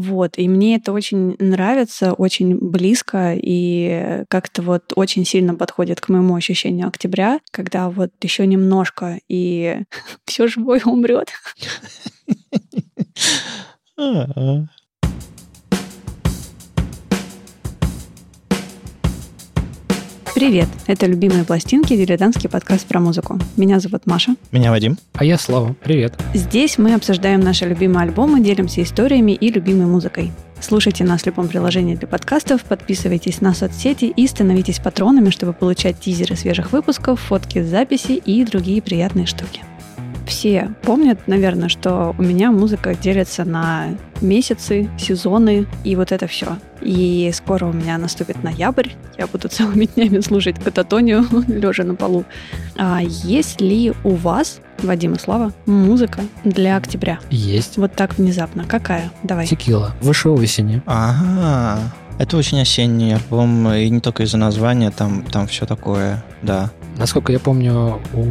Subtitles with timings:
[0.00, 6.08] Вот, и мне это очень нравится, очень близко и как-то вот очень сильно подходит к
[6.08, 9.82] моему ощущению октября, когда вот еще немножко и
[10.24, 11.30] все живое умрет.
[20.38, 20.68] Привет!
[20.86, 23.40] Это «Любимые пластинки» дилетантский подкаст про музыку.
[23.56, 24.36] Меня зовут Маша.
[24.52, 24.96] Меня Вадим.
[25.14, 25.74] А я Слава.
[25.82, 26.14] Привет.
[26.32, 30.30] Здесь мы обсуждаем наши любимые альбомы, делимся историями и любимой музыкой.
[30.60, 35.98] Слушайте нас в любом приложении для подкастов, подписывайтесь на соцсети и становитесь патронами, чтобы получать
[35.98, 39.62] тизеры свежих выпусков, фотки с записи и другие приятные штуки
[40.28, 43.88] все помнят, наверное, что у меня музыка делится на
[44.20, 46.58] месяцы, сезоны и вот это все.
[46.80, 52.24] И скоро у меня наступит ноябрь, я буду целыми днями слушать кататонию, лежа на полу.
[52.76, 57.18] А есть ли у вас, Вадим и Слава, музыка для октября?
[57.30, 57.78] Есть.
[57.78, 58.64] Вот так внезапно.
[58.64, 59.10] Какая?
[59.22, 59.46] Давай.
[59.46, 59.94] Текила.
[60.00, 60.82] Выше осени.
[60.86, 61.80] Ага.
[62.18, 66.70] Это очень осенний альбом, и не только из-за названия, там, там все такое, да.
[66.98, 68.24] Насколько я помню, у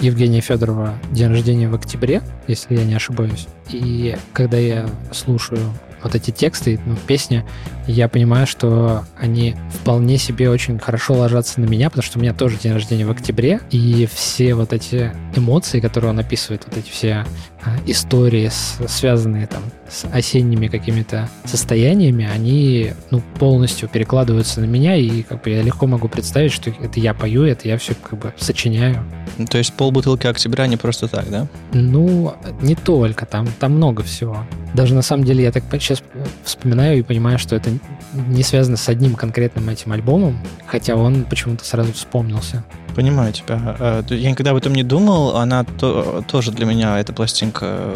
[0.00, 3.48] Евгения Федорова день рождения в октябре, если я не ошибаюсь.
[3.70, 7.44] И когда я слушаю вот эти тексты, ну, песни,
[7.86, 12.32] я понимаю, что они вполне себе очень хорошо ложатся на меня, потому что у меня
[12.32, 16.90] тоже день рождения в октябре, и все вот эти эмоции, которые он описывает, вот эти
[16.90, 17.24] все
[17.62, 18.50] а, истории,
[18.86, 25.50] связанные там с осенними какими-то состояниями, они ну, полностью перекладываются на меня, и как бы
[25.50, 29.04] я легко могу представить, что это я пою, это я все как бы сочиняю.
[29.50, 31.48] То есть полбутылки октября не просто так, да?
[31.72, 34.38] Ну, не только, там, там много всего.
[34.74, 36.02] Даже на самом деле я так сейчас
[36.44, 37.70] вспоминаю и понимаю, что это
[38.14, 42.64] не связано с одним конкретным этим альбомом, хотя он почему-то сразу вспомнился.
[42.94, 43.76] Понимаю тебя.
[43.78, 45.36] А, я никогда об этом не думал.
[45.36, 47.94] Она то, тоже для меня, эта пластинка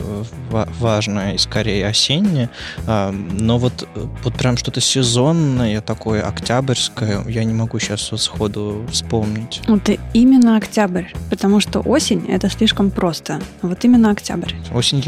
[0.51, 2.51] э, важная и скорее осенняя.
[2.87, 8.87] А, но вот, вот прям что-то сезонное, такое октябрьское, я не могу сейчас вот сходу
[8.91, 9.61] вспомнить.
[9.67, 13.41] Это именно октябрь, потому что осень— это слишком просто.
[13.63, 14.53] Вот именно октябрь.
[14.73, 15.03] Осень,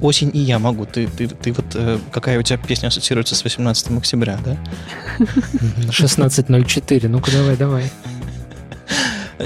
[0.00, 0.86] осень и я могу.
[0.86, 4.56] Ты, ты, ты вот, э, какая у тебя песня ассоциируется с 18 октября, да?
[5.18, 7.08] 16.04.
[7.08, 7.90] Ну-ка, давай, давай.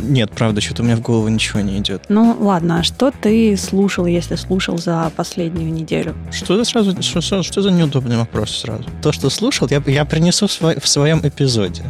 [0.01, 2.05] Нет, правда, что-то у меня в голову ничего не идет.
[2.09, 6.15] Ну, ладно, а что ты слушал, если слушал за последнюю неделю?
[6.33, 8.85] Что за сразу, что, что, что за неудобный вопрос сразу?
[9.03, 11.85] То, что слушал, я, я принесу в, свой, в своем эпизоде.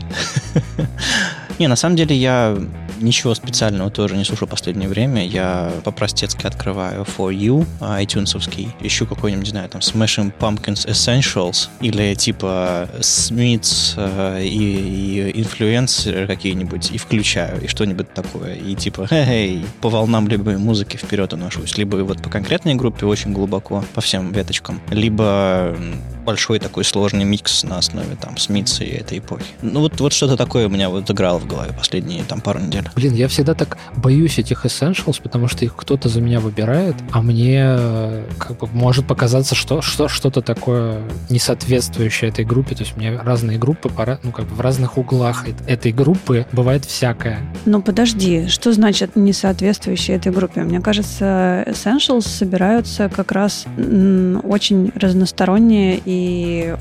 [1.59, 2.59] Не, на самом деле я
[3.05, 5.27] ничего специального тоже не слушаю в последнее время.
[5.27, 12.15] Я по-простецки открываю For You, iTunesовский, ищу какой-нибудь, не знаю, там Smashing Pumpkins Essentials или
[12.15, 18.55] типа Smiths э, и, и инфлюенсеры какие-нибудь и включаю, и что-нибудь такое.
[18.55, 21.77] И типа, эй, по волнам любой музыки вперед уношусь.
[21.77, 25.77] Либо вот по конкретной группе очень глубоко, по всем веточкам, либо
[26.25, 29.45] большой такой сложный микс на основе там Смитса и этой эпохи.
[29.63, 32.89] Ну вот, вот что-то такое у меня вот играло в голове последние там пару недель.
[32.95, 37.23] Блин, я всегда так боюсь этих essentials, потому что их кто-то за меня выбирает, а
[37.23, 42.75] мне э, как бы может показаться, что, что что-то такое несоответствующее этой группе.
[42.75, 46.47] То есть у меня разные группы, пора, ну как бы в разных углах этой группы
[46.53, 47.41] бывает всякое.
[47.67, 50.63] Ну подожди, что значит несоответствующее этой группе?
[50.63, 56.14] Мне кажется, essentials собираются как раз очень разносторонние и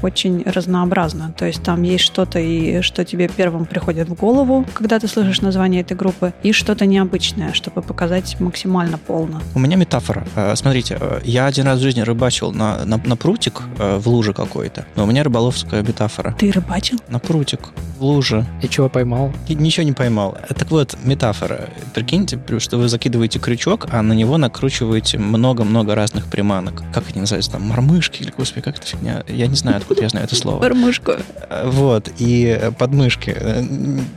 [0.01, 1.33] очень разнообразно.
[1.37, 5.41] То есть там есть что-то, и что тебе первым приходит в голову, когда ты слышишь
[5.41, 9.41] название этой группы, и что-то необычное, чтобы показать максимально полно.
[9.55, 10.25] У меня метафора.
[10.35, 14.07] Э, смотрите, э, я один раз в жизни рыбачил на, на, на прутик э, в
[14.07, 16.35] луже какой-то, но у меня рыболовская метафора.
[16.39, 16.99] Ты рыбачил?
[17.09, 17.59] На прутик
[17.97, 18.45] в луже.
[18.61, 19.31] И чего поймал?
[19.47, 20.37] И ничего не поймал.
[20.49, 21.69] Так вот, метафора.
[21.93, 26.83] Прикиньте, что вы закидываете крючок, а на него накручиваете много-много разных приманок.
[26.93, 27.51] Как они называются?
[27.51, 29.22] Там мормышки или, господи, как это фигня?
[29.27, 30.59] Я не знаю, откуда я знаю это слово.
[30.59, 31.13] Мормышку.
[31.65, 32.09] Вот.
[32.19, 33.35] И подмышки.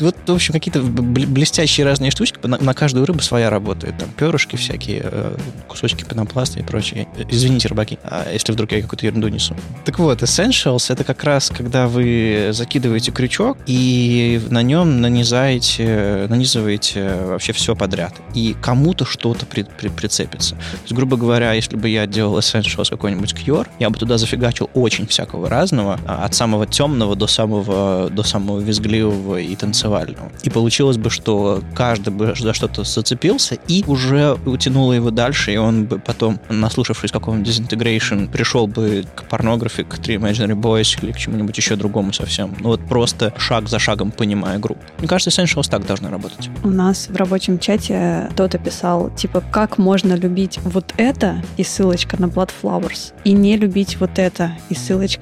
[0.00, 2.39] Вот, в общем, какие-то блестящие разные штучки.
[2.43, 3.99] На, на каждую рыбу своя работает.
[3.99, 5.37] Там перышки всякие, э,
[5.69, 7.06] кусочки пенопласта и прочее.
[7.28, 9.55] Извините, рыбаки, а если вдруг я какую-то ерунду несу.
[9.84, 17.15] Так вот, Essentials— это как раз, когда вы закидываете крючок и на нем нанизаете, нанизываете
[17.27, 18.15] вообще все подряд.
[18.34, 20.57] И кому-то что-то при, при, прицепится.
[20.57, 24.71] То есть, грубо говоря, если бы я делал Essentials какой-нибудь Cure, я бы туда зафигачил
[24.75, 30.31] очень всякого разного, а, от самого темного до самого, до самого визгливого и танцевального.
[30.43, 35.57] И получилось бы, что каждый бы за что-то зацепился и уже утянуло его дальше, и
[35.57, 41.13] он бы потом, наслушавшись какого-нибудь Disintegration, пришел бы к порнографии, к Three Imaginary Boys или
[41.13, 42.54] к чему-нибудь еще другому совсем.
[42.60, 44.83] Ну вот просто шаг за шагом понимая группу.
[44.99, 46.49] Мне кажется, Essentials так должны работать.
[46.65, 52.21] У нас в рабочем чате кто-то писал, типа, как можно любить вот это, и ссылочка
[52.21, 54.75] на Blood Flowers, и не любить вот это, и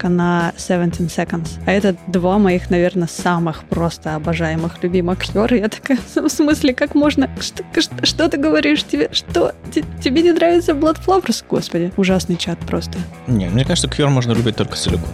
[0.08, 1.60] на 17 Seconds.
[1.66, 5.56] А это два моих, наверное, самых просто обожаемых, любимых актера.
[5.56, 7.30] Я такая, в смысле, как можно?
[7.40, 8.84] Что, что, что ты говоришь?
[8.84, 9.54] Тебе что?
[10.02, 11.44] Тебе не нравится Blood Flowers?
[11.48, 12.98] Господи, ужасный чат просто.
[13.26, 15.08] Не, мне кажется, Кьюр можно любить только целиком.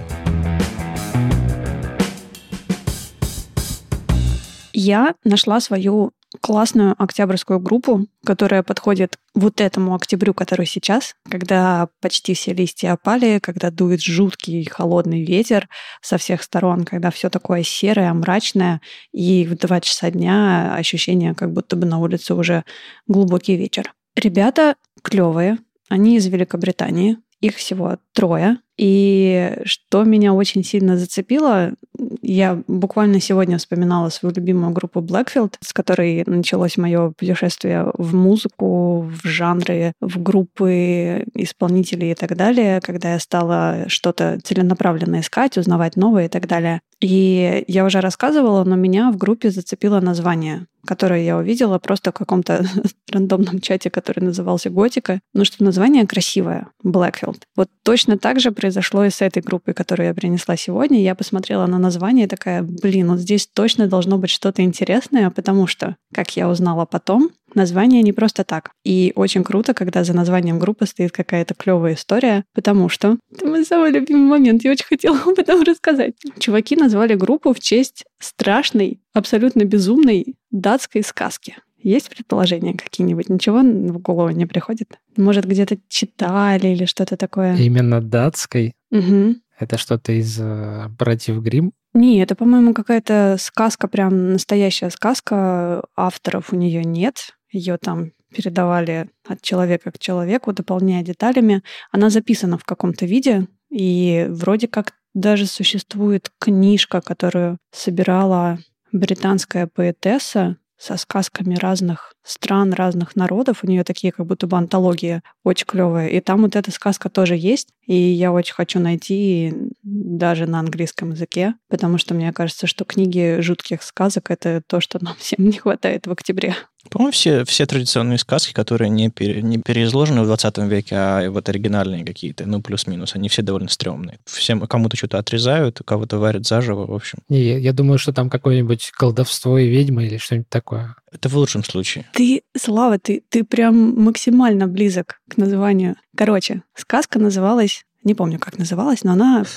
[4.73, 12.35] Я нашла свою классную октябрьскую группу, которая подходит вот этому октябрю, который сейчас, когда почти
[12.35, 15.69] все листья опали, когда дует жуткий холодный ветер
[16.01, 18.81] со всех сторон, когда все такое серое, мрачное,
[19.13, 22.65] и в два часа дня ощущение, как будто бы на улице уже
[23.09, 23.93] глубокий вечер.
[24.15, 28.59] Ребята клевые, они из Великобритании, их всего трое.
[28.81, 31.75] И что меня очень сильно зацепило,
[32.23, 39.03] я буквально сегодня вспоминала свою любимую группу Blackfield, с которой началось мое путешествие в музыку,
[39.03, 45.97] в жанры, в группы исполнителей и так далее, когда я стала что-то целенаправленно искать, узнавать
[45.97, 46.81] новое и так далее.
[47.03, 52.15] И я уже рассказывала, но меня в группе зацепило название которое я увидела просто в
[52.15, 52.65] каком-то
[53.13, 57.43] рандомном чате, который назывался «Готика», ну что название красивое— Blackfield.
[57.57, 61.03] Вот точно так же произошло и с этой группой, которую я принесла сегодня.
[61.03, 65.67] Я посмотрела на название и такая, блин, вот здесь точно должно быть что-то интересное, потому
[65.67, 68.71] что, как я узнала потом, Название не просто так.
[68.85, 73.65] И очень круто, когда за названием группы стоит какая-то клевая история, потому что это мой
[73.65, 74.63] самый любимый момент.
[74.63, 76.15] Я очень хотела об этом рассказать.
[76.39, 81.57] Чуваки назвали группу в честь страшной, абсолютно безумной датской сказки.
[81.83, 83.29] Есть предположения какие-нибудь?
[83.29, 84.99] Ничего в голову не приходит?
[85.17, 87.57] Может, где-то читали или что-то такое?
[87.57, 88.75] Именно датской?
[88.91, 89.37] Угу.
[89.59, 91.73] Это что-то из э, «Братьев Грим?
[91.93, 95.85] Не, это, по-моему, какая-то сказка, прям настоящая сказка.
[95.97, 101.63] Авторов у нее нет ее там передавали от человека к человеку, дополняя деталями.
[101.91, 108.59] Она записана в каком-то виде, и вроде как даже существует книжка, которую собирала
[108.93, 113.59] британская поэтесса со сказками разных стран, разных народов.
[113.63, 116.11] У нее такие как будто бы антологии очень клевые.
[116.11, 117.69] И там вот эта сказка тоже есть.
[117.87, 123.41] И я очень хочу найти даже на английском языке, потому что мне кажется, что книги
[123.41, 126.57] жутких сказок— это то, что нам всем не хватает в октябре.
[126.89, 131.49] По-моему, все, все традиционные сказки, которые не, пере, не переизложены в 20 веке, а вот
[131.49, 134.19] оригинальные какие-то, ну, плюс-минус, они все довольно стрёмные.
[134.25, 137.19] Всем кому-то что-то отрезают, кого-то варят заживо, в общем.
[137.29, 140.70] Я, я думаю, что там какое-нибудь колдовство и ведьма или что-нибудь такое.
[141.13, 142.07] Это в лучшем случае.
[142.13, 145.97] Ты, Слава, ты, ты прям максимально близок к названию.
[146.17, 149.45] Короче, сказка называлась не помню, как называлась, но она...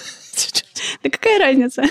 [1.02, 1.84] Да какая разница?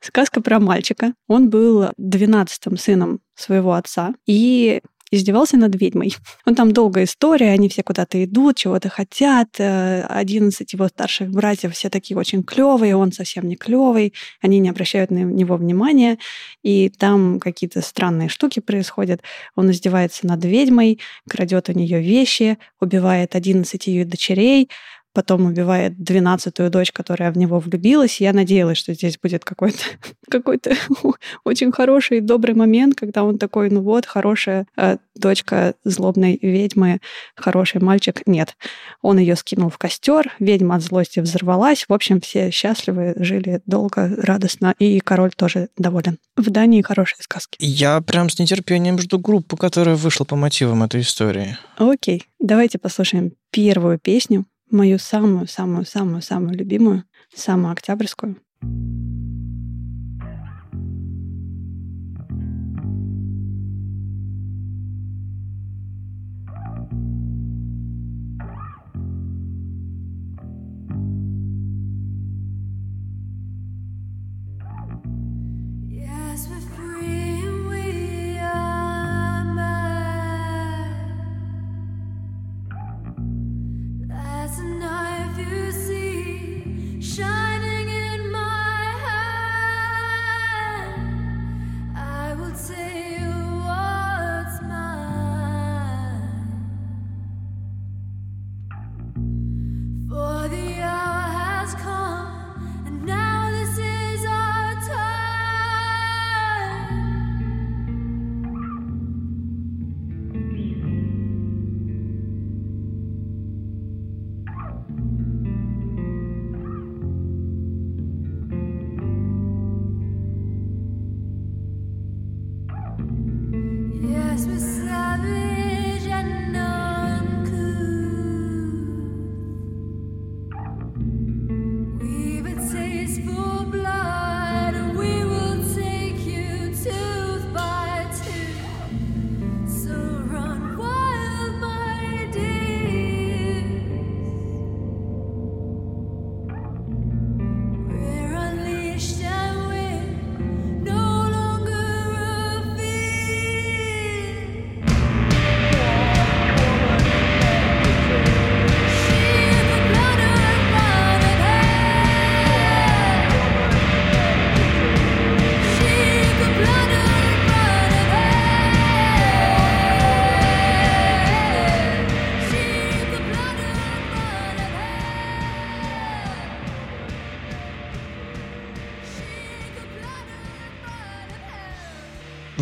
[0.00, 1.14] Сказка про мальчика.
[1.28, 4.14] Он был двенадцатым сыном своего отца.
[4.26, 4.80] И
[5.10, 6.14] издевался над ведьмой.
[6.44, 9.48] Он там долгая история, они все куда-то идут, чего-то хотят.
[9.58, 15.10] 11 его старших братьев все такие очень клевые, он совсем не клевый, они не обращают
[15.10, 16.18] на него внимания,
[16.62, 19.22] и там какие-то странные штуки происходят.
[19.54, 24.68] Он издевается над ведьмой, крадет у нее вещи, убивает 11 ее дочерей,
[25.12, 28.20] потом убивает двенадцатую дочь, которая в него влюбилась.
[28.20, 29.78] Я надеялась, что здесь будет какой-то
[30.30, 30.60] какой
[31.44, 37.00] очень хороший, добрый момент, когда он такой, ну вот, хорошая э, дочка злобной ведьмы,
[37.34, 38.22] хороший мальчик.
[38.26, 38.56] Нет.
[39.02, 41.84] Он ее скинул в костер, ведьма от злости взорвалась.
[41.88, 46.18] В общем, все счастливы, жили долго, радостно, и король тоже доволен.
[46.36, 47.56] В Дании хорошие сказки.
[47.60, 51.56] Я прям с нетерпением жду группу, которая вышла по мотивам этой истории.
[51.76, 58.36] Окей, давайте послушаем первую песню мою самую-самую-самую-самую любимую, самую октябрьскую.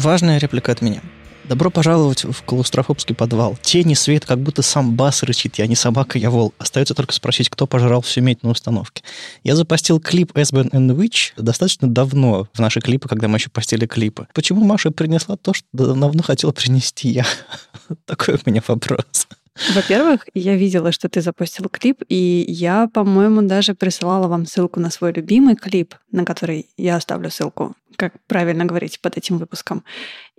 [0.06, 1.00] Важная реплика от меня.
[1.48, 3.58] Добро пожаловать в клаустрофобский подвал.
[3.60, 5.56] Тени, свет, как будто сам бас рычит.
[5.58, 6.54] Я не собака, я вол.
[6.58, 9.02] Остается только спросить, кто пожрал всю медь на установке.
[9.42, 13.84] Я запостил клип Esben and Witch достаточно давно в наши клипы, когда мы еще постили
[13.86, 14.28] клипы.
[14.32, 17.26] Почему Маша принесла то, что давно хотела принести я?
[18.04, 19.26] Такой у меня вопрос.
[19.74, 24.90] Во-первых, я видела, что ты запустил клип, и я, по-моему, даже присылала вам ссылку на
[24.90, 29.82] свой любимый клип, на который я оставлю ссылку, как правильно говорить под этим выпуском.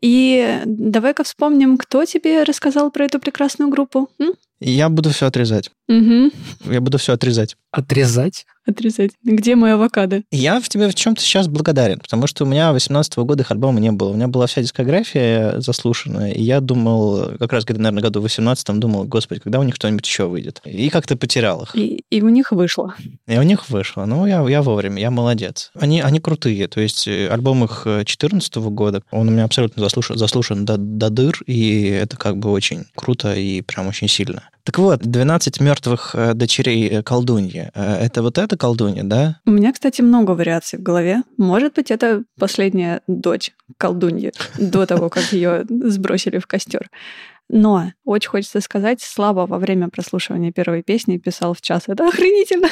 [0.01, 4.09] И давай-ка вспомним, кто тебе рассказал про эту прекрасную группу.
[4.19, 4.33] М?
[4.59, 5.71] Я буду все отрезать.
[5.87, 6.31] Угу.
[6.71, 7.55] Я буду все отрезать.
[7.71, 8.45] Отрезать?
[8.67, 9.11] Отрезать.
[9.23, 10.23] Где мой авокадо?
[10.31, 13.51] Я в тебе в чем-то сейчас благодарен, потому что у меня 18 -го года их
[13.51, 14.09] альбома не было.
[14.09, 18.23] У меня была вся дискография заслушанная, и я думал, как раз где-то, наверное, году в
[18.23, 20.61] 18 думал, господи, когда у них кто-нибудь еще выйдет.
[20.65, 21.75] И как-то потерял их.
[21.75, 22.93] И, и у них вышло.
[23.25, 24.05] И у них вышло.
[24.05, 25.71] Ну, я, я вовремя, я молодец.
[25.79, 26.67] Они, они крутые.
[26.67, 31.09] То есть э, альбом их 14 года, он у меня абсолютно заслушан, заслушан до, до
[31.09, 34.43] дыр, и это как бы очень круто и прям очень сильно.
[34.67, 37.71] Так вот, 12 мертвых э, дочерей э, колдуньи.
[37.73, 39.39] Э, это вот эта колдунья, да?
[39.45, 41.23] У меня, кстати, много вариаций в голове.
[41.37, 46.89] Может быть, это последняя дочь колдуньи до того, как ее сбросили в костер.
[47.47, 51.83] Но очень хочется сказать, Слава во время прослушивания первой песни писал в час.
[51.87, 52.67] Это охренительно!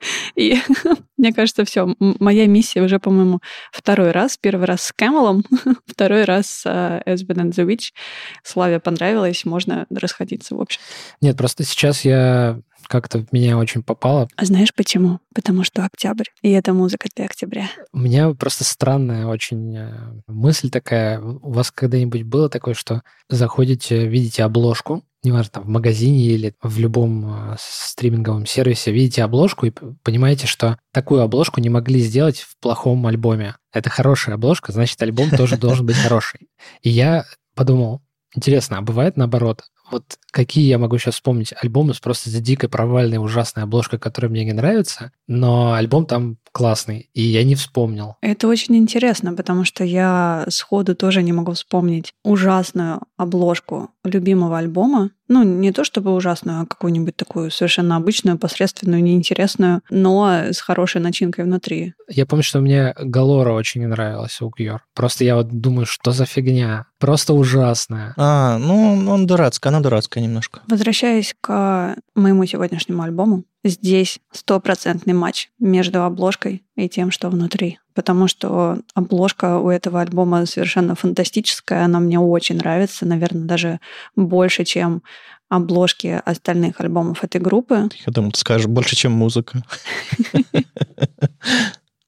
[0.36, 0.58] И
[1.16, 3.40] мне кажется, все, моя миссия уже, по-моему,
[3.72, 4.36] второй раз.
[4.40, 5.44] Первый раз с Кэмелом,
[5.86, 7.92] второй раз с uh, Esben and the Witch.
[8.42, 10.80] Славе понравилось, можно расходиться, в общем.
[11.20, 14.28] Нет, просто сейчас я как-то в меня очень попало.
[14.36, 15.20] А знаешь почему?
[15.34, 17.70] Потому что октябрь, и это музыка для октября.
[17.92, 19.92] У меня просто странная очень э,
[20.26, 21.20] мысль такая.
[21.20, 26.78] У вас когда-нибудь было такое, что заходите, видите обложку, неважно, там, в магазине или в
[26.78, 29.72] любом э, стриминговом сервисе, видите обложку и
[30.02, 33.56] понимаете, что такую обложку не могли сделать в плохом альбоме.
[33.72, 36.48] Это хорошая обложка, значит, альбом тоже должен быть хороший.
[36.82, 37.24] И я
[37.54, 38.02] подумал,
[38.34, 39.64] интересно, а бывает наоборот?
[39.90, 44.30] Вот какие я могу сейчас вспомнить альбомы с просто за дикой провальной ужасной обложкой, которая
[44.30, 48.16] мне не нравится, но альбом там классный, и я не вспомнил.
[48.20, 55.10] Это очень интересно, потому что я сходу тоже не могу вспомнить ужасную обложку любимого альбома.
[55.28, 61.00] Ну, не то чтобы ужасную, а какую-нибудь такую совершенно обычную, посредственную, неинтересную, но с хорошей
[61.00, 61.94] начинкой внутри.
[62.08, 64.82] Я помню, что мне Галора очень не нравилась у Кьор.
[64.92, 66.86] Просто я вот думаю, что за фигня?
[66.98, 68.12] Просто ужасная.
[68.16, 70.62] А, ну, он дурацкая, она дурацкая немножко.
[70.68, 77.78] Возвращаясь к моему сегодняшнему альбому, здесь стопроцентный матч между обложкой и тем, что внутри.
[77.94, 83.80] Потому что обложка у этого альбома совершенно фантастическая, она мне очень нравится, наверное, даже
[84.16, 85.02] больше, чем
[85.48, 87.88] обложки остальных альбомов этой группы.
[88.06, 89.62] Я думал, ты скажешь больше, чем музыка.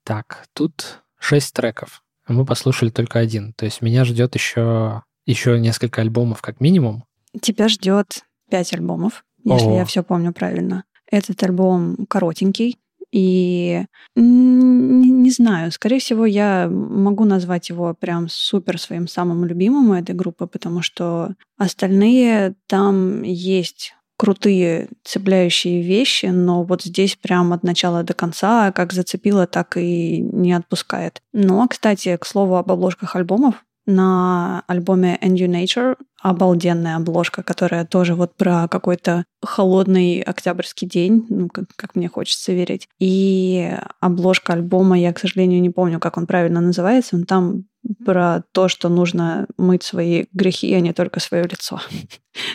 [0.05, 2.03] Так, тут шесть треков.
[2.27, 3.53] Мы послушали только один.
[3.53, 7.05] То есть меня ждет еще, еще несколько альбомов как минимум.
[7.41, 9.77] Тебя ждет пять альбомов, если О.
[9.77, 10.85] я все помню правильно.
[11.11, 12.79] Этот альбом коротенький,
[13.13, 13.85] и
[14.17, 20.15] не, не знаю, скорее всего, я могу назвать его прям супер своим самым любимым этой
[20.15, 28.03] группы, потому что остальные там есть крутые цепляющие вещи, но вот здесь прям от начала
[28.03, 31.21] до конца как зацепило, так и не отпускает.
[31.33, 37.85] Но, кстати, к слову об обложках альбомов, на альбоме End You Nature обалденная обложка, которая
[37.85, 42.89] тоже вот про какой-то холодный октябрьский день, ну, как, как мне хочется верить.
[43.01, 47.65] И обложка альбома, я, к сожалению, не помню, как он правильно называется, но там
[48.05, 51.81] про то, что нужно мыть свои грехи, а не только свое лицо.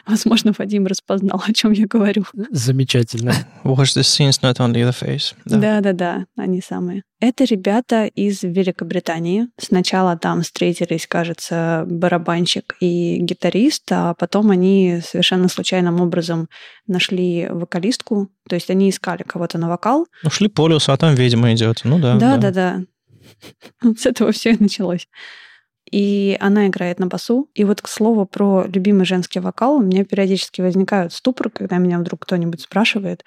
[0.07, 2.23] Возможно, Вадим распознал, о чем я говорю.
[2.49, 3.33] Замечательно.
[3.63, 5.35] Wash the scenes, not only the face.
[5.45, 7.03] Да-да-да, они самые.
[7.19, 9.47] Это ребята из Великобритании.
[9.57, 16.47] Сначала там встретились, кажется, барабанщик и гитарист, а потом они совершенно случайным образом
[16.85, 18.29] нашли вокалистку.
[18.47, 20.07] То есть они искали кого-то на вокал.
[20.23, 21.81] Ушли по лесу, а там ведьма идет.
[21.83, 22.15] Ну да.
[22.17, 22.83] Да-да-да.
[23.97, 25.07] С этого все и началось.
[25.89, 27.49] И она играет на басу.
[27.53, 31.99] И вот к слову про любимый женский вокал, у меня периодически возникают ступоры, когда меня
[31.99, 33.23] вдруг кто-нибудь спрашивает.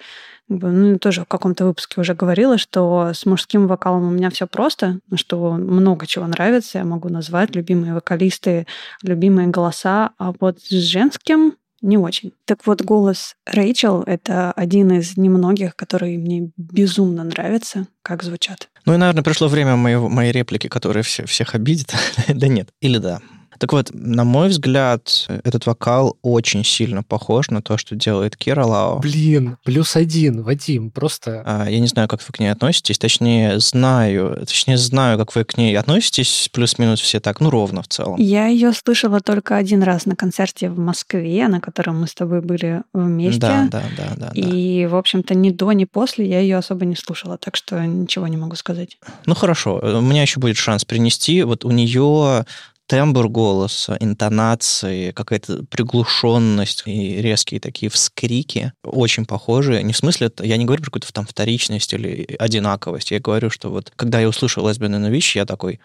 [0.47, 4.99] Ну, тоже в каком-то выпуске уже говорила, что с мужским вокалом у меня все просто,
[5.15, 8.67] что много чего нравится, я могу назвать любимые вокалисты,
[9.01, 12.33] любимые голоса, а вот с женским не очень.
[12.45, 18.70] Так вот, голос Рэйчел— это один из немногих, которые мне безумно нравятся, как звучат.
[18.85, 21.93] Ну и, наверное, пришло время моего, моей реплики, которая все, всех обидит.
[22.27, 23.19] да нет, или да.
[23.61, 28.65] Так вот, на мой взгляд, этот вокал очень сильно похож на то, что делает Кира
[28.65, 28.97] Лао.
[28.97, 31.43] Блин, плюс один, Вадим, просто...
[31.45, 35.43] А, я не знаю, как вы к ней относитесь, точнее, знаю, точнее, знаю, как вы
[35.43, 38.15] к ней относитесь, плюс-минус все так, ну, ровно в целом.
[38.17, 42.41] Я ее слышала только один раз на концерте в Москве, на котором мы с тобой
[42.41, 43.41] были вместе.
[43.41, 44.31] Да, да, да, да.
[44.33, 44.89] И, да.
[44.89, 48.37] в общем-то, ни до, ни после я ее особо не слушала, так что ничего не
[48.37, 48.97] могу сказать.
[49.27, 51.43] Ну, хорошо, у меня еще будет шанс принести.
[51.43, 52.43] Вот у нее
[52.91, 59.81] тембр голоса, интонации, какая-то приглушенность и резкие такие вскрики очень похожи.
[59.81, 63.11] Не в смысле, я не говорю про какую-то там вторичность или одинаковость.
[63.11, 65.79] Я говорю, что вот когда я услышал Lesbian in a я такой,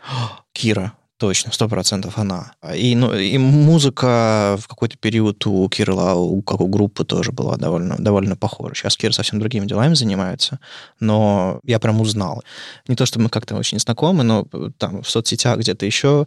[0.53, 2.53] Кира, Точно, сто процентов она.
[2.75, 7.57] И, ну, и музыка в какой-то период у Кирла, у, как у группы, тоже была
[7.57, 8.75] довольно, довольно похожа.
[8.75, 10.59] Сейчас Кир совсем другими делами занимается,
[11.01, 12.45] но я прям узнал.
[12.87, 14.47] Не то, что мы как-то очень знакомы, но
[14.77, 16.27] там в соцсетях где-то еще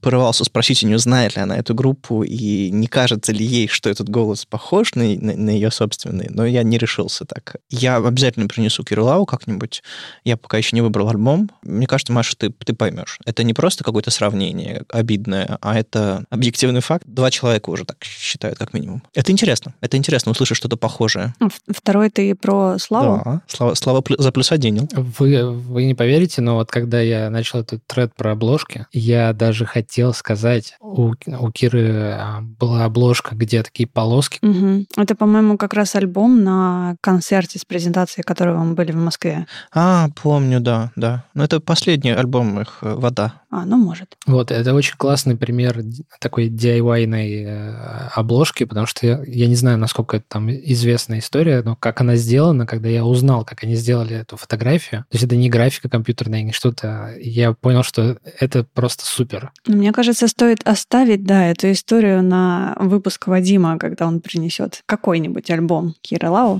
[0.00, 3.90] порывался спросить у нее, знает ли она эту группу, и не кажется ли ей, что
[3.90, 7.56] этот голос похож на, на, на ее собственный, но я не решился так.
[7.68, 9.82] Я обязательно принесу Кирлау как-нибудь.
[10.24, 11.50] Я пока еще не выбрал альбом.
[11.62, 13.18] Мне кажется, Маша, ты, ты поймешь.
[13.26, 17.02] Это не просто какой-то сравнение обидное, а это объективный факт.
[17.06, 19.02] Два человека уже так считают, как минимум.
[19.14, 19.74] Это интересно.
[19.80, 21.34] Это интересно услышать что-то похожее.
[21.68, 23.20] Второй ты про Славу?
[23.24, 24.88] Да, Слава, Слава за плюс один.
[24.92, 29.66] Вы, вы не поверите, но вот когда я начал этот тред про обложки, я даже
[29.66, 34.38] хотел сказать, у, у Киры а, была обложка, где такие полоски.
[34.42, 34.86] Угу.
[34.98, 39.46] Это, по-моему, как раз альбом на концерте с презентацией, которого мы были в Москве.
[39.74, 41.24] А, помню, да, да.
[41.34, 43.41] Но это последний альбом их «Вода».
[43.52, 44.16] А, ну, может.
[44.26, 45.82] Вот, это очень классный пример
[46.20, 51.60] такой DIY-ной э, обложки, потому что я, я не знаю, насколько это там известная история,
[51.62, 55.36] но как она сделана, когда я узнал, как они сделали эту фотографию, то есть это
[55.36, 59.52] не графика компьютерная, не что-то, я понял, что это просто супер.
[59.66, 65.94] Мне кажется, стоит оставить, да, эту историю на выпуск Вадима, когда он принесет какой-нибудь альбом
[66.00, 66.58] Кира Лау.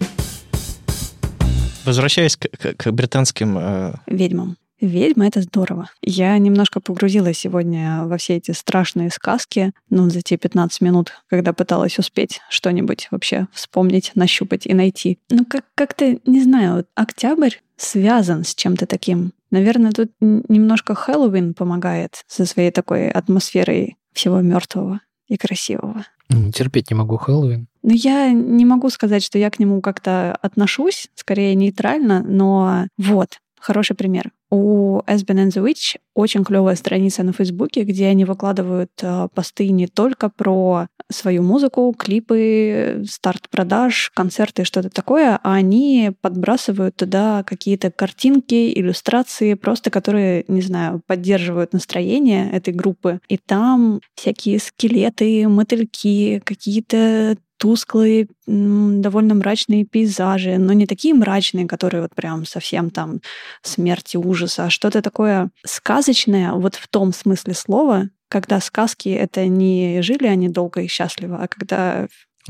[1.87, 3.57] Возвращаясь к, к, к британским...
[3.57, 3.95] Э...
[4.07, 4.59] Ведьмам.
[4.83, 5.89] Ведьма— это здорово.
[6.03, 11.53] Я немножко погрузилась сегодня во все эти страшные сказки, ну, за те 15 минут, когда
[11.53, 15.21] пыталась успеть что-нибудь вообще вспомнить, нащупать и найти.
[15.31, 19.33] Ну, как- как-то, не знаю, октябрь связан с чем-то таким.
[19.53, 26.07] Наверное, тут немножко Хэллоуин помогает со своей такой атмосферой всего мертвого и красивого.
[26.53, 27.69] Терпеть не могу Хэллоуин.
[27.83, 33.39] Ну, я не могу сказать, что я к нему как-то отношусь, скорее нейтрально, но вот,
[33.63, 34.31] хороший пример.
[34.51, 39.71] У Esben and the Witch очень клевая страница на Фейсбуке, где они выкладывают э, посты
[39.71, 47.43] не только про свою музыку, клипы, старт продаж, концерты, что-то такое, а они подбрасывают туда
[47.45, 53.21] какие-то картинки, иллюстрации, просто которые, не знаю, поддерживают настроение этой группы.
[53.29, 62.03] И там всякие скелеты, мотыльки, какие-то тусклые, довольно мрачные пейзажи, но не такие мрачные, которые
[62.03, 63.21] вот прям совсем там
[63.63, 70.03] смерти, ужаса, а что-то такое сказочное вот в том смысле слова, когда сказки— это не
[70.03, 72.09] жили они долго и счастливо, а когда...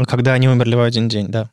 [0.09, 1.51] Когда они умерли в один день, да.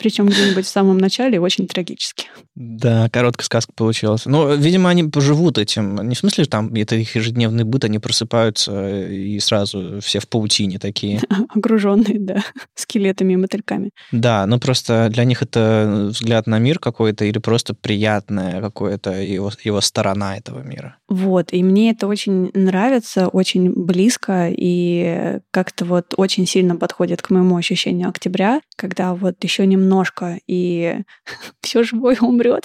[0.00, 2.26] Причем где-нибудь в самом начале очень трагически.
[2.54, 4.24] Да, короткая сказка получилась.
[4.24, 5.96] Ну, видимо, они поживут этим.
[6.08, 10.78] Не в смысле, там, это их ежедневный быт, они просыпаются и сразу все в паутине
[10.78, 11.20] такие.
[11.54, 12.42] Огруженные, да,
[12.74, 13.90] скелетами и мотыльками.
[14.10, 19.52] Да, ну просто для них это взгляд на мир какой-то или просто приятная какая-то его,
[19.62, 20.96] его сторона этого мира.
[21.08, 27.30] Вот, и мне это очень нравится, очень близко и как-то вот очень сильно подходит к
[27.30, 31.00] моему ощущению октября, когда вот еще немножко и
[31.60, 32.64] все живое умрет.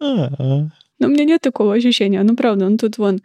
[0.00, 2.22] Но у меня нет такого ощущения.
[2.22, 3.20] Ну, правда, ну тут вон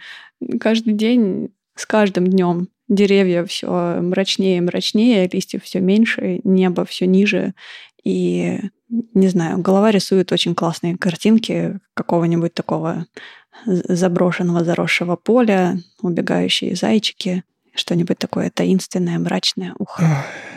[0.60, 7.06] каждый день с каждым днем деревья все мрачнее и мрачнее, листьев все меньше, небо все
[7.06, 7.54] ниже.
[8.04, 8.60] И,
[9.14, 13.08] не знаю, голова рисует очень классные картинки какого-нибудь такого
[13.66, 17.44] заброшенного, заросшего поля, убегающие зайчики
[17.76, 19.74] что-нибудь такое таинственное, мрачное.
[19.78, 20.00] Ух.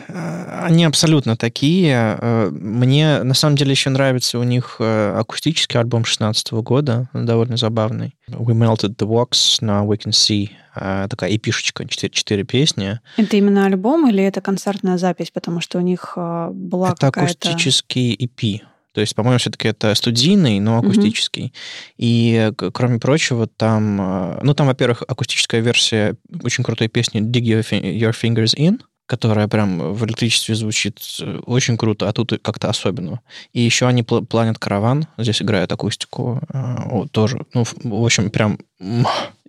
[0.08, 2.16] Они абсолютно такие.
[2.20, 7.56] Э, мне на самом деле еще нравится у них э, акустический альбом 16 года, довольно
[7.56, 8.16] забавный.
[8.28, 10.50] We Melted the Wax, Now We Can See.
[10.74, 13.00] Э, такая эпишечка, 4, 4 песни.
[13.16, 15.30] Это именно альбом или это концертная запись?
[15.30, 17.50] Потому что у них была это какая-то...
[17.50, 18.62] акустический EP.
[18.98, 21.44] То есть, по-моему, все-таки это студийный, но акустический.
[21.44, 21.94] Mm-hmm.
[21.98, 24.40] И, кроме прочего, там...
[24.42, 30.04] Ну, там, во-первых, акустическая версия очень крутой песни Dig Your, Fingers In, которая прям в
[30.04, 33.20] электричестве звучит э, очень круто, а тут как-то особенно.
[33.52, 37.46] И еще они Planet Caravan здесь играют акустику э, тоже.
[37.54, 38.58] Ну, в общем, прям...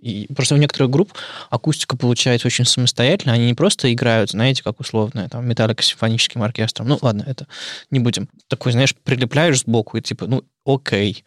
[0.00, 1.12] И просто у некоторых групп
[1.50, 3.34] акустика получается очень самостоятельно.
[3.34, 6.88] Они не просто играют, знаете, как условно, там, металлика с симфоническим оркестром.
[6.88, 7.46] Ну, ладно, это
[7.90, 8.28] не будем.
[8.48, 11.24] Такой, знаешь, прилепляешь сбоку и типа, ну, окей.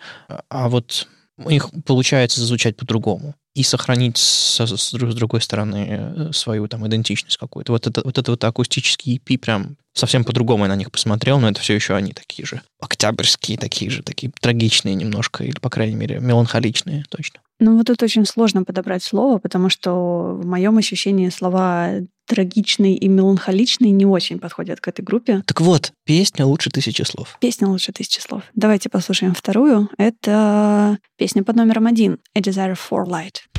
[0.49, 1.07] А вот
[1.38, 6.88] у них получается звучать по-другому и сохранить с, с, с другой стороны э, свою там
[6.88, 7.71] идентичность какую-то.
[7.71, 11.49] Вот это вот, это вот акустический EP прям совсем по-другому я на них посмотрел, но
[11.49, 15.95] это все еще они такие же октябрьские, такие же, такие трагичные немножко, или, по крайней
[15.95, 17.41] мере, меланхоличные точно.
[17.63, 21.91] Ну вот тут очень сложно подобрать слово, потому что в моем ощущении слова
[22.28, 25.43] трагичный и меланхоличный не очень подходят к этой группе.
[25.47, 27.38] Так вот, песня лучше тысячи слов.
[27.39, 28.43] Песня лучше тысячи слов.
[28.54, 29.89] Давайте послушаем вторую.
[29.97, 33.52] Это песня под номером один «A Desire for Light».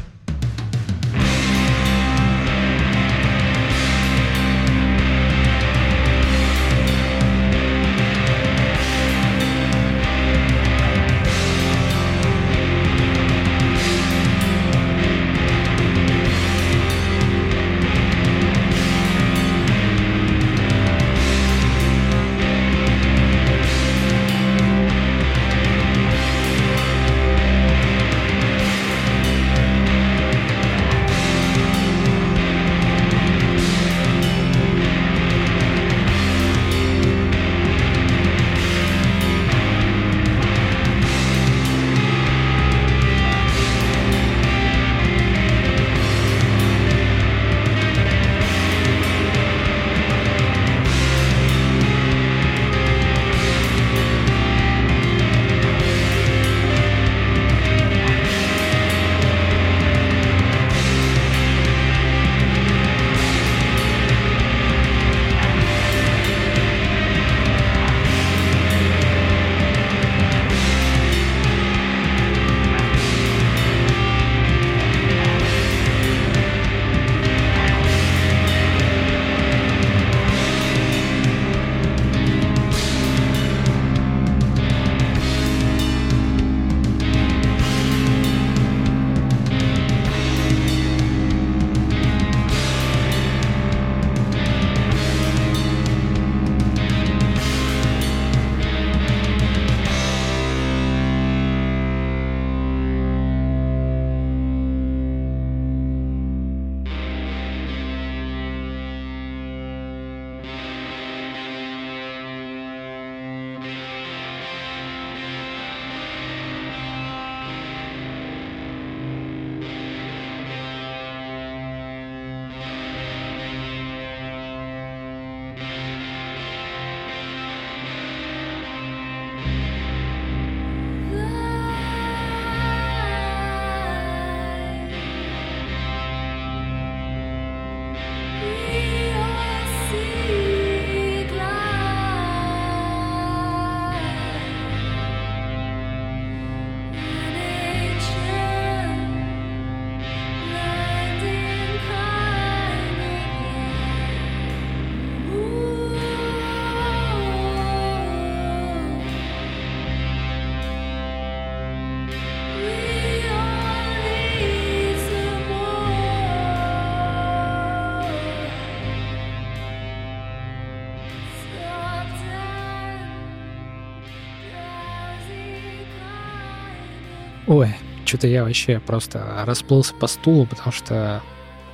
[177.55, 177.73] Ой,
[178.05, 181.23] что-то я вообще просто расплылся по стулу, потому что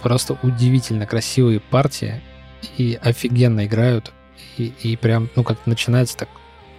[0.02, 2.20] просто удивительно красивые партии
[2.76, 4.12] и офигенно играют.
[4.58, 6.28] И, и прям, ну, как начинается так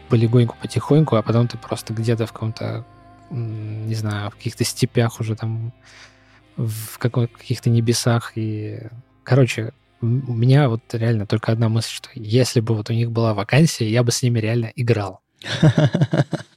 [0.07, 2.85] полегоньку, потихоньку, а потом ты просто где-то в каком-то,
[3.31, 5.73] не знаю, в каких-то степях уже там,
[6.55, 8.33] в каких-то небесах.
[8.35, 8.81] И,
[9.23, 13.33] короче, у меня вот реально только одна мысль, что если бы вот у них была
[13.33, 15.21] вакансия, я бы с ними реально играл.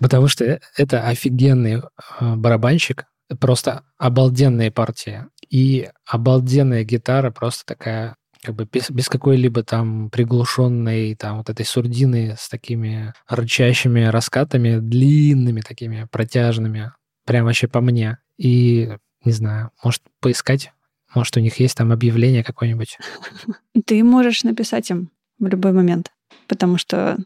[0.00, 3.04] Потому что э, это офигенный э, барабанщик,
[3.38, 5.26] просто обалденные партии.
[5.48, 11.66] И обалденная гитара просто такая как бы без, без какой-либо там приглушенной там вот этой
[11.66, 16.92] сурдины с такими рычащими раскатами, длинными такими протяжными,
[17.26, 18.18] прям вообще по мне.
[18.38, 20.72] И, не знаю, может поискать,
[21.14, 22.98] может у них есть там объявление какое-нибудь.
[23.86, 26.10] Ты можешь написать им в любой момент,
[26.46, 27.18] потому что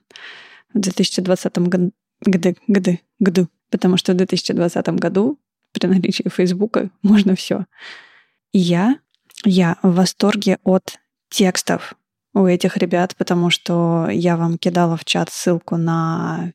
[0.73, 1.93] в 2020 году
[2.25, 3.49] Гды, гды, гду.
[3.71, 5.39] Потому что в 2020 году
[5.73, 7.67] при наличии Фейсбука можно все.
[8.53, 8.99] Я,
[9.45, 11.95] я в восторге от текстов
[12.35, 16.53] у этих ребят, потому что я вам кидала в чат ссылку на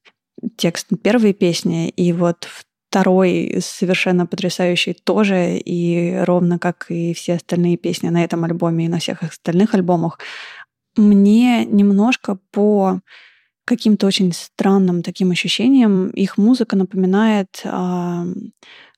[0.56, 2.48] текст первой песни, и вот
[2.90, 8.90] второй совершенно потрясающий тоже, и ровно как и все остальные песни на этом альбоме и
[8.90, 10.20] на всех остальных альбомах,
[10.96, 13.02] мне немножко по
[13.70, 18.26] каким-то очень странным таким ощущениям их музыка напоминает э,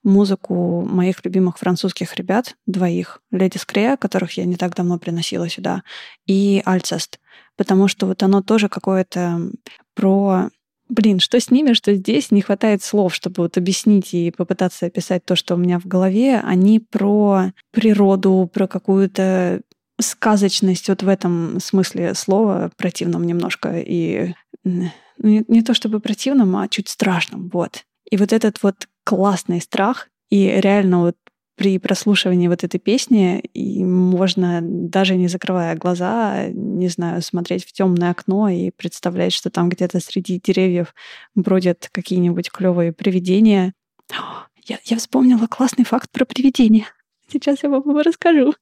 [0.03, 5.83] музыку моих любимых французских ребят, двоих, Леди Скрея, которых я не так давно приносила сюда,
[6.25, 7.19] и Альцест,
[7.57, 9.51] потому что вот оно тоже какое-то
[9.93, 10.49] про
[10.87, 15.23] блин, что с ними, что здесь, не хватает слов, чтобы вот объяснить и попытаться описать
[15.23, 16.39] то, что у меня в голове.
[16.39, 19.61] Они про природу, про какую-то
[20.01, 26.55] сказочность вот в этом смысле слова противном немножко и ну, не, не то чтобы противном,
[26.55, 27.85] а чуть страшном, вот.
[28.09, 31.15] И вот этот вот классный страх, и реально вот
[31.55, 37.71] при прослушивании вот этой песни и можно, даже не закрывая глаза, не знаю, смотреть в
[37.71, 40.95] темное окно и представлять, что там где-то среди деревьев
[41.35, 43.73] бродят какие-нибудь клевые привидения.
[44.63, 46.85] Я, я вспомнила классный факт про привидения.
[47.27, 48.53] Сейчас я вам его расскажу.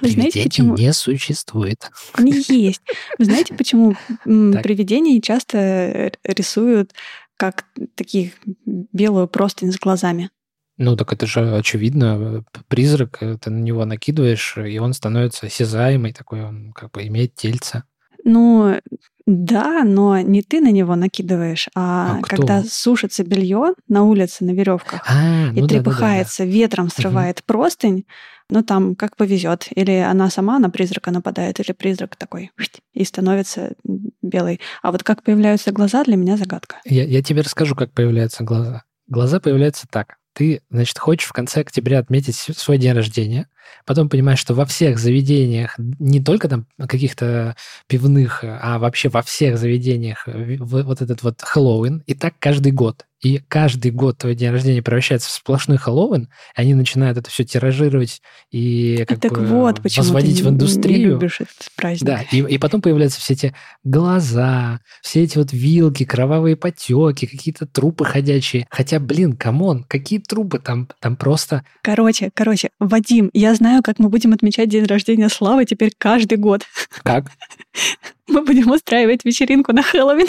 [0.00, 0.76] Вы знаете, почему?
[0.76, 1.90] не существует.
[2.14, 2.82] Они есть.
[3.18, 6.92] Вы знаете, почему привидения часто рисуют
[7.36, 7.64] как
[7.94, 8.32] такие
[8.66, 10.30] белую простынь с глазами?
[10.76, 12.44] Ну, так это же очевидно.
[12.68, 17.34] Призрак, э, ты на него накидываешь, и он становится осязаемый, такой он как бы имеет
[17.34, 17.82] тельце.
[18.22, 18.80] Ну,
[19.30, 24.52] да, но не ты на него накидываешь, а, а когда сушится белье на улице на
[24.52, 26.56] веревках а, и ну трепыхается, да, да, да.
[26.56, 27.44] ветром срывает угу.
[27.46, 28.06] простынь,
[28.48, 29.68] ну там как повезет.
[29.74, 32.52] Или она сама на призрака нападает, или призрак такой
[32.94, 33.74] и становится
[34.22, 34.60] белый.
[34.82, 36.76] А вот как появляются глаза, для меня загадка.
[36.86, 38.84] Я, я тебе расскажу, как появляются глаза.
[39.08, 40.16] Глаза появляются так.
[40.32, 43.50] Ты, значит, хочешь в конце октября отметить свой день рождения,
[43.84, 49.58] Потом понимаешь, что во всех заведениях, не только там каких-то пивных, а вообще во всех
[49.58, 53.07] заведениях вот этот вот Хэллоуин, и так каждый год.
[53.22, 57.44] И каждый год твой день рождения превращается в сплошной Хэллоуин, и они начинают это все
[57.44, 60.98] тиражировать и как так бы вот, возводить в индустрию.
[60.98, 62.06] Не любишь этот праздник.
[62.06, 67.66] Да, и, и потом появляются все эти глаза, все эти вот вилки, кровавые потеки, какие-то
[67.66, 68.66] трупы ходячие.
[68.70, 70.88] Хотя, блин, come on, какие трупы там?
[71.00, 71.64] Там просто...
[71.82, 76.62] Короче, короче, Вадим, я знаю, как мы будем отмечать день рождения Славы теперь каждый год.
[77.02, 77.32] Как?
[78.28, 80.28] Мы будем устраивать вечеринку на Хэллоуин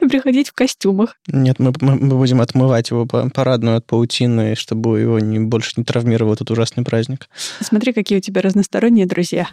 [0.00, 1.16] и приходить в костюмах.
[1.26, 5.84] Нет, мы, мы, мы будем отмывать его парадную от паутины, чтобы его не, больше не
[5.84, 7.28] травмировал этот ужасный праздник.
[7.60, 9.48] Смотри, какие у тебя разносторонние друзья.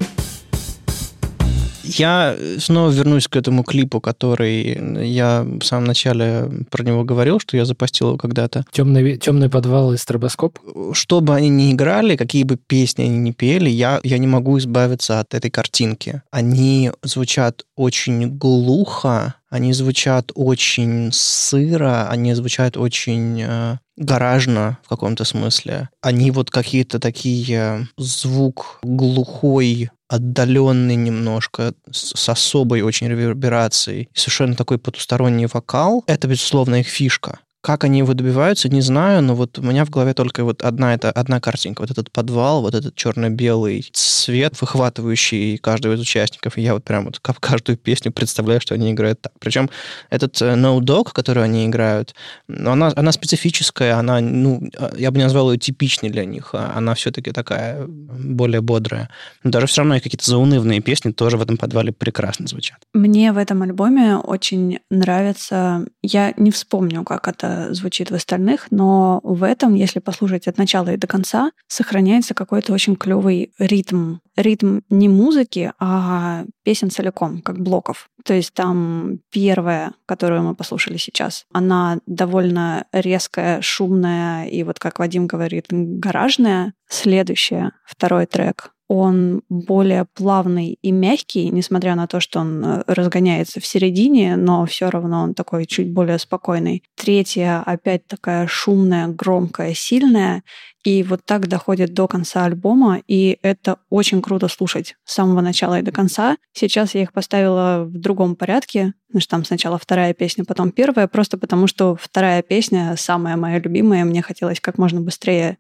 [1.98, 7.58] Я снова вернусь к этому клипу, который я в самом начале про него говорил, что
[7.58, 8.66] я запостил его когда-то.
[8.72, 10.60] Темный, темный подвал и стробоскоп?
[10.94, 14.58] Что бы они ни играли, какие бы песни они ни пели, я, я не могу
[14.58, 16.22] избавиться от этой картинки.
[16.32, 25.24] Они звучат очень глухо, они звучат очень сыро, они звучат очень э, гаражно в каком-то
[25.24, 25.90] смысле.
[26.02, 34.78] Они вот какие-то такие звук глухой, отдаленный немножко, с, с особой очень реверберацией, совершенно такой
[34.78, 36.04] потусторонний вокал.
[36.08, 37.40] Это, безусловно, их фишка.
[37.62, 40.96] Как они его добиваются, не знаю, но вот у меня в голове только вот одна,
[40.96, 41.82] это, одна картинка.
[41.82, 46.58] Вот этот подвал, вот этот черно-белый цвет, выхватывающий каждого из участников.
[46.58, 49.34] И я вот прям вот как каждую песню представляю, что они играют так.
[49.40, 49.70] Причем
[50.10, 52.16] этот э, No Dog, который они играют,
[52.48, 54.62] она, она специфическая, она, ну,
[54.98, 56.52] я бы не назвал ее типичной для них.
[56.54, 59.10] А она все-таки такая более бодрая.
[59.44, 62.80] Но даже все равно какие-то заунывные песни тоже в этом подвале прекрасно звучат.
[62.94, 65.86] Мне в этом альбоме очень нравится...
[66.02, 70.90] Я не вспомню, как это звучит в остальных, но в этом, если послушать от начала
[70.90, 74.18] и до конца, сохраняется какой-то очень клевый ритм.
[74.36, 78.10] Ритм не музыки, а песен целиком, как блоков.
[78.24, 85.00] То есть там первая, которую мы послушали сейчас, она довольно резкая, шумная и вот, как
[85.00, 86.74] Вадим говорит, гаражная.
[86.88, 93.62] Следующая, второй трек, он более плавный и мягкий, несмотря на то, что он э, разгоняется
[93.62, 96.84] в середине, но все равно он такой чуть более спокойный.
[96.98, 100.44] Третья опять такая шумная, громкая, сильная.
[100.84, 105.80] И вот так доходит до конца альбома, и это очень круто слушать с самого начала
[105.80, 106.38] и до конца.
[106.54, 111.38] Сейчас я их поставила в другом порядке, Значит, там сначала вторая песня, потом первая, просто
[111.38, 114.06] потому что вторая песня самая моя любимая.
[114.06, 115.58] Мне хотелось как можно быстрее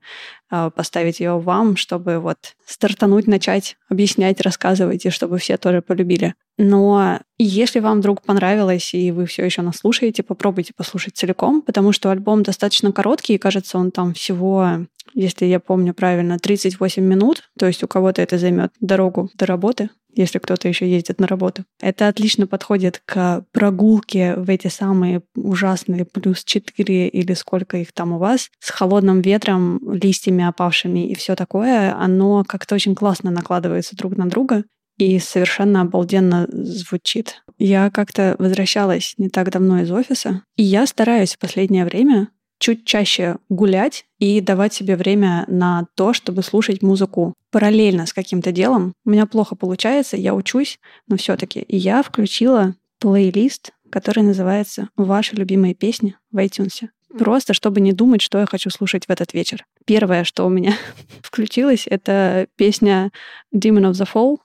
[0.50, 6.36] э, поставить ее вам, чтобы вот стартануть, начать объяснять, рассказывать, и чтобы все тоже полюбили.
[6.58, 11.92] Но если вам вдруг понравилось, и вы все еще нас слушаете, попробуйте послушать целиком, потому
[11.92, 17.50] что альбом достаточно короткий, и кажется, он там всего, если я помню правильно, 38 минут.
[17.58, 21.64] То есть у кого-то это займет дорогу до работы, если кто-то еще ездит на работу.
[21.80, 28.14] Это отлично подходит к прогулке в эти самые ужасные плюс 4 или сколько их там
[28.14, 31.96] у вас, с холодным ветром, листьями опавшими и все такое.
[31.96, 34.64] Оно как-то очень классно накладывается друг на друга
[35.02, 37.44] и совершенно обалденно звучит.
[37.58, 42.28] Я как-то возвращалась не так давно из офиса, и я стараюсь в последнее время
[42.60, 48.52] чуть чаще гулять и давать себе время на то, чтобы слушать музыку параллельно с каким-то
[48.52, 48.94] делом.
[49.04, 51.66] У меня плохо получается, я учусь, но все-таки.
[51.68, 56.90] Я включила плейлист, который называется «Ваши любимые песни» в iTunes.
[57.18, 59.66] Просто чтобы не думать, что я хочу слушать в этот вечер.
[59.86, 60.76] Первое, что у меня
[61.24, 63.10] включилось, это песня
[63.52, 64.38] Demon of the Fall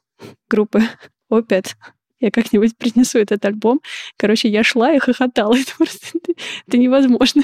[0.48, 0.82] группы
[1.30, 1.76] Опять.
[2.20, 3.80] Я как-нибудь принесу этот альбом.
[4.16, 5.54] Короче, я шла и хохотала.
[5.58, 6.18] Это просто
[6.66, 7.42] это невозможно.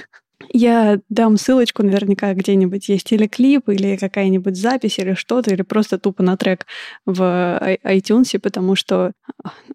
[0.52, 5.98] Я дам ссылочку наверняка где-нибудь есть или клип, или какая-нибудь запись, или что-то, или просто
[5.98, 6.66] тупо на трек
[7.06, 9.12] в iTunes, потому что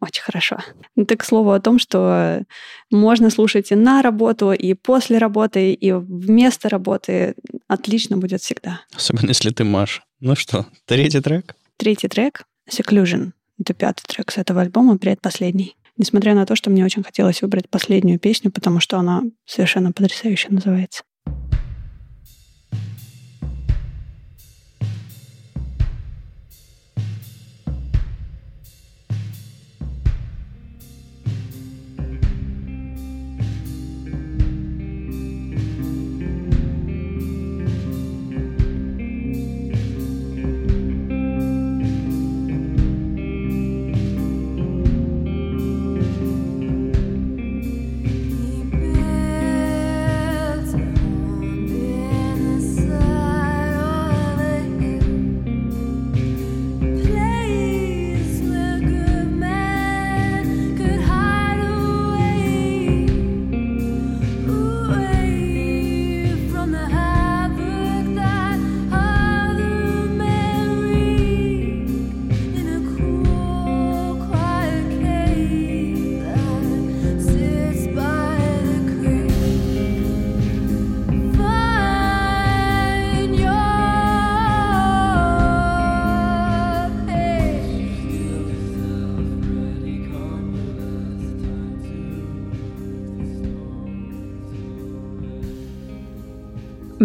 [0.02, 0.58] очень хорошо.
[0.98, 2.44] Это к слову о том, что
[2.92, 7.36] можно слушать и на работу, и после работы, и вместо работы.
[7.68, 8.82] Отлично будет всегда.
[8.94, 10.04] Особенно если ты Маша.
[10.20, 11.56] Ну что, третий трек?
[11.78, 13.32] Третий трек Seclusion.
[13.60, 15.76] Это пятый трек с этого альбома, предпоследний.
[15.98, 20.50] Несмотря на то, что мне очень хотелось выбрать последнюю песню, потому что она совершенно потрясающе
[20.52, 21.04] называется.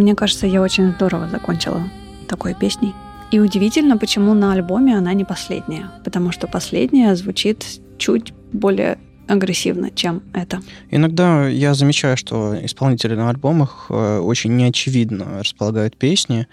[0.03, 1.89] Мне кажется, я очень здорово закончила
[2.27, 2.93] такой песней.
[3.31, 5.93] И удивительно, почему на альбоме она не последняя.
[6.05, 7.65] Потому что последняя звучит
[7.99, 10.61] чуть более агрессивно, чем это.
[10.91, 16.49] Иногда я замечаю, что исполнители на альбомах э, очень неочевидно располагают песни.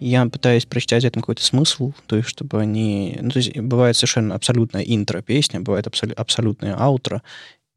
[0.00, 3.16] Я пытаюсь прочитать этому какой-то смысл, то есть чтобы они...
[3.20, 7.22] Ну, то есть бывает совершенно абсолютная интро-песня, бывает абсол- абсолютная аутро,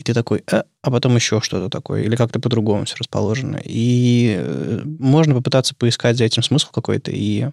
[0.02, 3.62] и ты такой, э, а потом еще что-то такое, или как-то по-другому все расположено.
[3.64, 7.50] И э, можно попытаться поискать за этим смысл какой-то, и,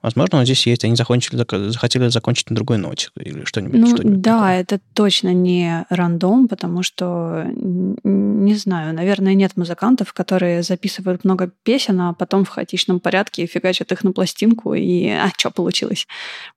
[0.00, 0.84] возможно, он здесь есть.
[0.84, 1.36] Они закончили,
[1.70, 3.78] захотели закончить на другой ноте или что-нибудь.
[3.78, 4.60] Ну, что-нибудь да, такое.
[4.60, 12.00] это точно не рандом, потому что, не знаю, наверное, нет музыкантов, которые записывают много песен,
[12.00, 16.06] а потом в хаотичном порядке фигачат их на пластинку, и а, что получилось?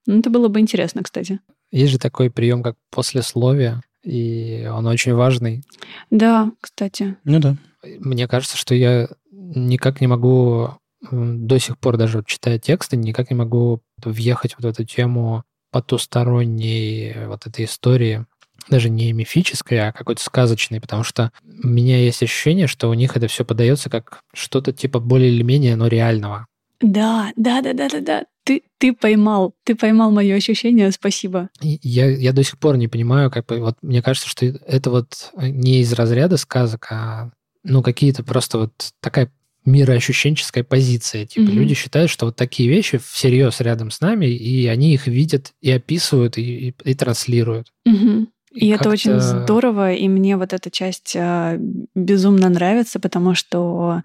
[0.05, 1.39] Ну, это было бы интересно, кстати.
[1.71, 5.63] Есть же такой прием, как послесловие и он очень важный.
[6.09, 7.17] Да, кстати.
[7.23, 7.55] Ну да.
[7.99, 10.71] Мне кажется, что я никак не могу
[11.11, 17.27] до сих пор даже читая тексты, никак не могу въехать вот в эту тему потусторонней
[17.27, 18.25] вот этой истории,
[18.69, 21.31] даже не мифической, а какой-то сказочной, потому что
[21.63, 25.43] у меня есть ощущение, что у них это все подается как что-то типа более или
[25.43, 26.47] менее, но реального.
[26.81, 28.25] Да, да, да, да, да, да.
[28.45, 31.49] Ты, ты поймал, ты поймал мое ощущение, спасибо.
[31.61, 35.31] Я, я до сих пор не понимаю, как бы, вот мне кажется, что это вот
[35.35, 37.31] не из разряда сказок, а
[37.63, 38.71] ну какие-то просто вот
[39.01, 39.31] такая
[39.65, 41.25] мироощущенческая позиция.
[41.25, 41.53] Типа mm-hmm.
[41.53, 45.71] люди считают, что вот такие вещи всерьез рядом с нами, и они их видят и
[45.71, 47.73] описывают, и, и, и транслируют.
[47.87, 48.27] Mm-hmm.
[48.53, 51.59] И, и это очень здорово, и мне вот эта часть э,
[51.95, 54.03] безумно нравится, потому что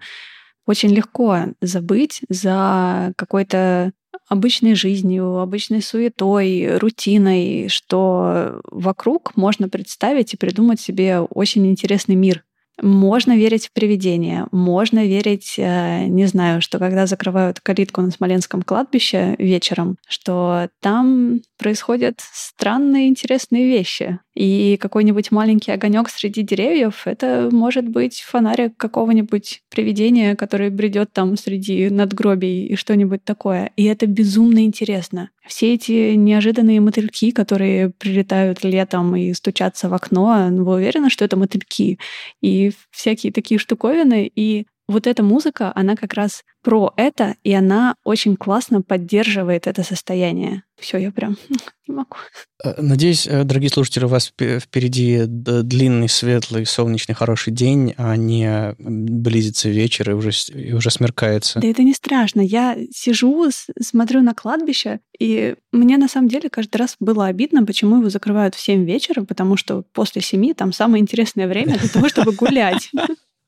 [0.71, 3.91] очень легко забыть за какой-то
[4.27, 12.45] обычной жизнью, обычной суетой, рутиной, что вокруг можно представить и придумать себе очень интересный мир.
[12.81, 18.63] Можно верить в привидения, можно верить, э, не знаю, что когда закрывают калитку на Смоленском
[18.63, 24.19] кладбище вечером, что там происходят странные интересные вещи.
[24.33, 31.35] И какой-нибудь маленький огонек среди деревьев— это может быть фонарик какого-нибудь привидения, который бредет там
[31.35, 33.71] среди надгробий и что-нибудь такое.
[33.75, 35.31] И это безумно интересно.
[35.45, 41.35] Все эти неожиданные мотыльки, которые прилетают летом и стучатся в окно, вы уверены, что это
[41.35, 41.99] мотыльки?
[42.41, 44.31] И всякие такие штуковины.
[44.33, 49.83] И вот эта музыка, она как раз про это, и она очень классно поддерживает это
[49.83, 50.63] состояние.
[50.79, 51.37] Все, я прям
[51.87, 52.15] не могу.
[52.63, 58.75] Э, надеюсь, э, дорогие слушатели, у вас впереди длинный, светлый, солнечный, хороший день, а не
[58.77, 61.59] близится вечер и уже, и уже смеркается.
[61.59, 62.41] Да это не страшно.
[62.41, 67.97] Я сижу, смотрю на кладбище, и мне на самом деле каждый раз было обидно, почему
[67.97, 72.09] его закрывают в 7 вечера, потому что после 7 там самое интересное время для того,
[72.09, 72.91] чтобы гулять.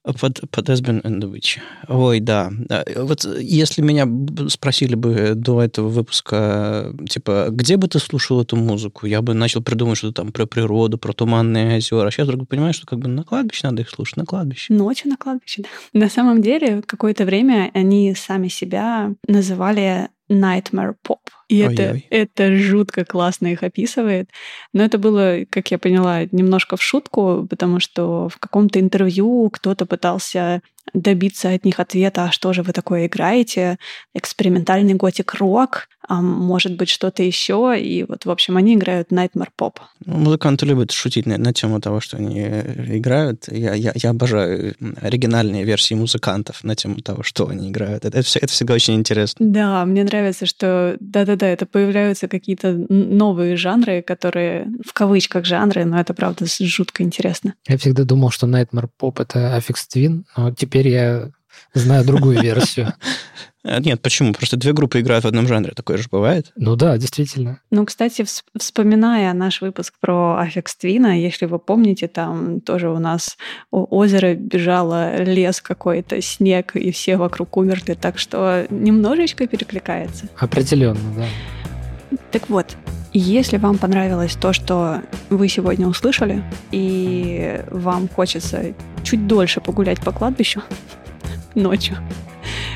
[0.03, 1.59] Под, под Esben and the Witch.
[1.87, 2.51] Ой, да.
[2.97, 4.05] Вот если меня
[4.49, 9.61] спросили бы до этого выпуска, типа, где бы ты слушал эту музыку, я бы начал
[9.61, 12.07] придумывать что-то там про природу, про туманные озера.
[12.07, 14.73] А сейчас вдруг понимаю, что как бы на кладбище надо их слушать, на кладбище.
[14.73, 15.69] Ночью на кладбище, да.
[15.99, 21.19] На самом деле, какое-то время они сами себя называли Nightmare Pop.
[21.49, 24.29] И это, это жутко классно их описывает.
[24.73, 29.85] Но это было, как я поняла, немножко в шутку, потому что в каком-то интервью кто-то
[29.85, 30.61] пытался
[30.93, 33.77] добиться от них ответа, а что же вы такое играете,
[34.13, 39.77] экспериментальный готик-рок, а может быть что-то еще, и вот, в общем, они играют Nightmare Pop.
[40.05, 43.45] Ну, музыканты любят шутить на, на тему того, что они э, играют.
[43.49, 48.03] Я, я, я обожаю оригинальные версии музыкантов на тему того, что они играют.
[48.03, 49.45] Это, это, это всегда очень интересно.
[49.47, 55.99] Да, мне нравится, что да-да-да, это появляются какие-то новые жанры, которые в кавычках жанры, но
[55.99, 57.53] это правда жутко интересно.
[57.67, 61.29] Я всегда думал, что Nightmare Pop это Affix Twin, но теперь я
[61.75, 62.93] знаю другую версию.
[63.63, 64.33] Нет, почему?
[64.33, 65.71] Просто две группы играют в одном жанре.
[65.73, 66.51] Такое же бывает.
[66.55, 67.61] Ну да, действительно.
[67.69, 68.25] Ну, кстати,
[68.57, 73.37] вспоминая наш выпуск про Аффикс Твина, если вы помните, там тоже у нас
[73.71, 80.27] у озера бежало лес какой-то, снег, и все вокруг умерли, так что немножечко перекликается.
[80.37, 82.17] Определенно, да.
[82.31, 82.75] Так вот,
[83.19, 90.11] если вам понравилось то, что вы сегодня услышали, и вам хочется чуть дольше погулять по
[90.11, 90.61] кладбищу
[91.55, 91.97] ночью,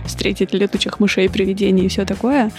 [0.06, 2.52] встретить летучих мышей, привидений и все такое,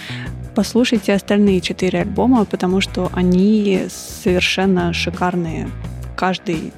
[0.55, 5.69] послушайте остальные четыре альбома, потому что они совершенно шикарные.
[6.17, 6.73] Каждый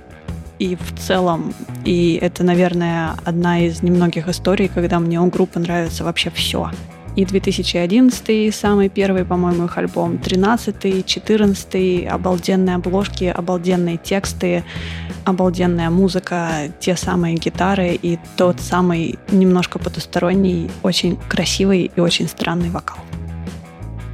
[0.60, 1.56] и в целом.
[1.86, 6.70] И это, наверное, одна из немногих историй, когда мне у группы нравится вообще все.
[7.16, 14.64] И 2011 самый первый, по-моему, их альбом, 13 14 обалденные обложки, обалденные тексты,
[15.26, 22.70] обалденная музыка, те самые гитары и тот самый немножко потусторонний, очень красивый и очень странный
[22.70, 22.98] вокал.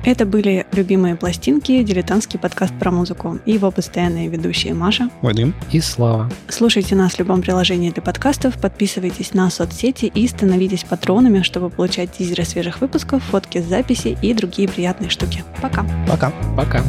[0.07, 5.81] Это были «Любимые пластинки», дилетантский подкаст про музыку и его постоянные ведущие Маша, Вадим и
[5.81, 6.31] Слава.
[6.47, 12.13] Слушайте нас в любом приложении для подкастов, подписывайтесь на соцсети и становитесь патронами, чтобы получать
[12.13, 15.43] тизеры свежих выпусков, фотки с записи и другие приятные штуки.
[15.61, 15.85] Пока.
[16.07, 16.31] Пока.
[16.55, 16.81] Пока.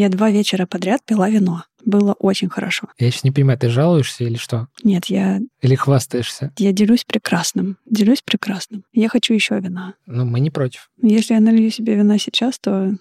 [0.00, 1.64] Я два вечера подряд пила вино.
[1.84, 2.88] Было очень хорошо.
[2.98, 4.68] Я сейчас не понимаю, ты жалуешься или что?
[4.82, 5.40] Нет, я...
[5.60, 6.54] Или хвастаешься?
[6.56, 7.76] Я делюсь прекрасным.
[7.84, 8.84] Делюсь прекрасным.
[8.94, 9.92] Я хочу еще вина.
[10.06, 10.88] Ну, мы не против.
[11.02, 12.94] Если я налью себе вина сейчас, то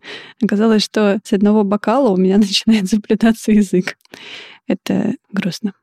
[0.44, 3.98] оказалось, что с одного бокала у меня начинает заплетаться язык.
[4.68, 5.76] Это грустно.